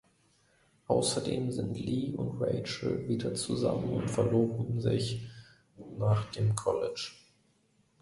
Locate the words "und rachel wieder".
2.15-3.35